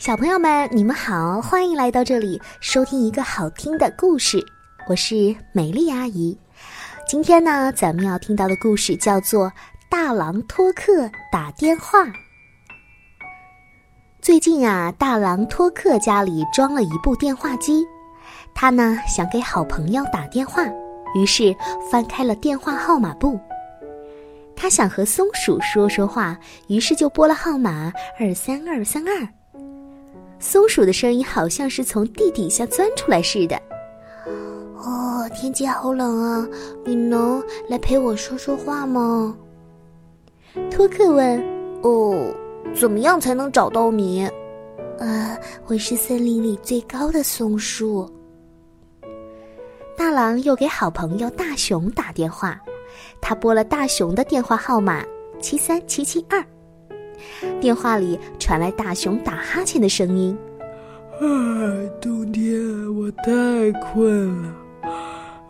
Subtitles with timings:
[0.00, 4.42] 小朋友们，你们好，欢迎来到这里收听一个好听的故事。
[4.88, 6.34] 我是美丽阿姨。
[7.06, 9.48] 今天呢，咱们要听到的故事叫做
[9.90, 12.04] 《大狼托克打电话》。
[14.22, 17.86] 最近啊，大狼托克家里装了一部电话机，
[18.54, 20.64] 他呢想给好朋友打电话，
[21.14, 21.54] 于是
[21.92, 23.38] 翻开了电话号码簿。
[24.56, 26.38] 他想和松鼠说说话，
[26.68, 29.28] 于是就拨了号码二三二三二。
[30.40, 33.60] 松鼠的声音好像是从地底下钻出来似的。
[34.74, 36.48] 哦，天气好冷啊，
[36.84, 39.36] 你能来陪我说说话吗？
[40.70, 41.38] 托克问。
[41.82, 42.34] 哦，
[42.74, 44.28] 怎么样才能找到你？
[44.98, 48.10] 呃，我是森林里最高的松树。
[49.96, 52.58] 大狼又给好朋友大熊打电话，
[53.20, 55.04] 他拨了大熊的电话号码
[55.38, 56.42] 七三七七二。
[57.60, 60.36] 电话里传来大熊打哈欠的声音。
[61.20, 61.24] 啊，
[62.00, 62.52] 冬天
[62.96, 64.54] 我太困了，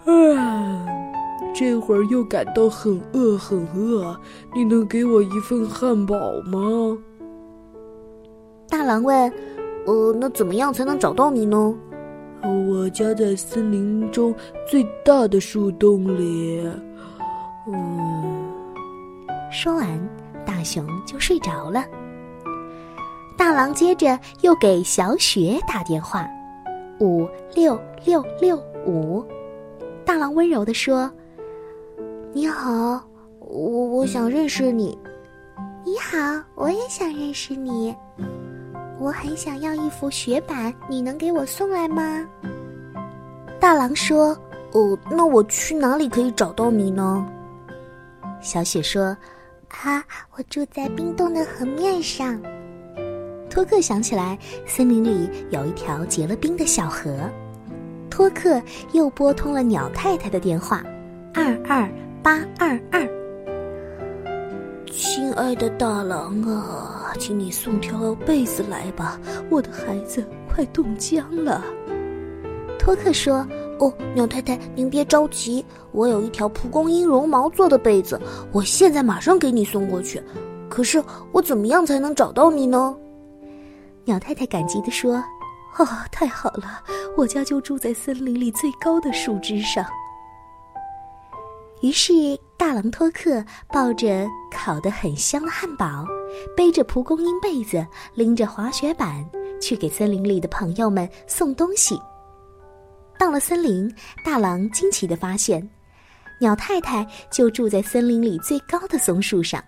[0.06, 0.86] 啊，
[1.54, 4.18] 这会儿又感到很饿很饿。
[4.54, 6.98] 你能给我一份汉堡吗？
[8.68, 9.32] 大狼问。
[9.86, 11.74] 呃，那怎么样才能找到你呢？
[12.42, 14.34] 我家在森林中
[14.68, 16.68] 最大的树洞里。
[17.66, 18.44] 嗯，
[19.50, 19.86] 说完。
[20.44, 21.84] 大熊就睡着了。
[23.36, 26.28] 大狼接着又给小雪打电话，
[26.98, 29.24] 五六六六五。
[30.04, 31.10] 大狼温柔地说
[32.34, 33.02] ：“你好，
[33.38, 34.98] 我我想认识你。
[35.84, 36.18] 你好，
[36.54, 37.94] 我也想认识你。
[38.98, 42.26] 我很想要一幅雪板，你能给我送来吗？”
[43.58, 44.36] 大狼说
[44.72, 47.26] ：“哦，那我去哪里可以找到你呢？”
[48.42, 49.16] 小雪说。
[49.70, 50.04] 啊，
[50.36, 52.40] 我住在冰冻的河面上。
[53.48, 57.18] 托克想起来，森林里有一条结了冰的小河。
[58.10, 58.60] 托克
[58.92, 60.84] 又拨通了鸟太太的电话，
[61.32, 61.88] 二二
[62.22, 63.08] 八二二。
[64.90, 69.18] 亲爱的大狼啊，请你送条被子来吧，
[69.48, 71.64] 我的孩子快冻僵了。
[72.78, 73.46] 托克说。
[73.80, 78.20] 哦，鸟太太，您别着急，我有一条蒲公英绒毛做的被子，
[78.52, 80.22] 我现在马上给你送过去。
[80.68, 81.02] 可是
[81.32, 82.94] 我怎么样才能找到你呢？
[84.04, 85.14] 鸟太太感激地说
[85.78, 86.82] ：“哦，太好了，
[87.16, 89.82] 我家就住在森林里最高的树枝上。”
[91.80, 92.12] 于是
[92.58, 93.42] 大狼托克
[93.72, 96.04] 抱着烤得很香的汉堡，
[96.54, 99.24] 背着蒲公英被子，拎着滑雪板，
[99.58, 101.98] 去给森林里的朋友们送东西。
[103.20, 103.94] 到了森林，
[104.24, 105.68] 大狼惊奇地发现，
[106.40, 109.62] 鸟太太就住在森林里最高的松树上。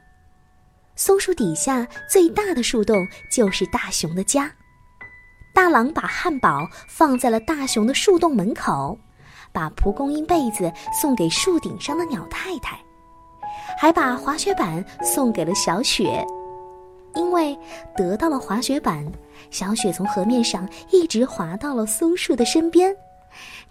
[0.97, 4.51] 松树底下最大的树洞就是大熊的家。
[5.55, 8.99] 大狼把汉堡放在了大熊的树洞门口，
[9.53, 12.81] 把蒲公英被子送给树顶上的鸟太太，
[13.79, 16.25] 还把滑雪板送给了小雪。
[17.15, 17.55] 因为
[17.95, 19.07] 得到了滑雪板，
[19.51, 22.97] 小雪从河面上一直滑到了松树的身边。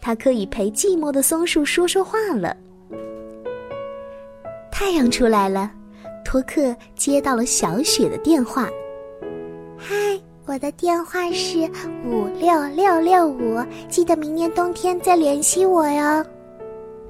[0.01, 2.57] 它可以陪寂寞的松树说说话了。
[4.71, 5.71] 太阳出来了，
[6.25, 8.67] 托克接到了小雪的电话。
[9.77, 9.95] 嗨，
[10.45, 11.59] 我的电话是
[12.03, 16.25] 五六六六五，记得明年冬天再联系我哟。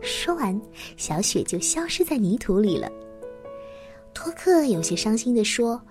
[0.02, 0.60] 说完，
[0.98, 2.90] 小雪就消失在泥土里了。
[4.14, 5.82] 托克有些伤心地说：“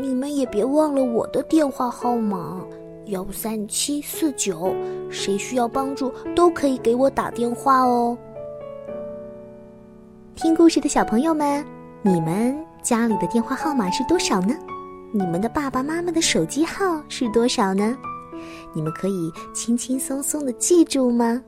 [0.00, 2.60] 你们也别忘了我的电话号码。”
[3.10, 4.72] 幺三七四九，
[5.10, 8.16] 谁需要帮助都可以给我打电话哦。
[10.36, 11.64] 听故事的小朋友们，
[12.02, 14.54] 你们家里的电话号码是多少呢？
[15.12, 17.98] 你们的爸爸妈妈的手机号是多少呢？
[18.72, 21.42] 你们可以轻轻松松的记住吗？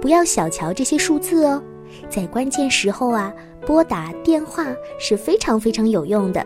[0.00, 1.62] 不要小瞧这些数字哦，
[2.08, 3.30] 在关键时候啊，
[3.66, 4.64] 拨打电话
[4.98, 6.44] 是非常非常有用的。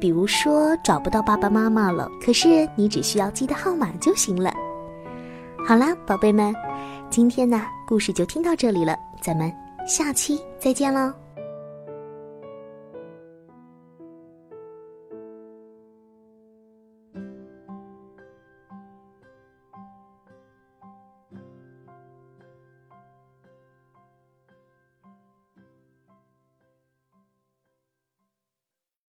[0.00, 4.50] 比如说找不到爸爸妈妈了，可是你只需要记得号码就行了。
[5.68, 6.54] 好啦，宝贝们，
[7.10, 9.52] 今天呢故事就听到这里了，咱们
[9.86, 11.19] 下期再见喽。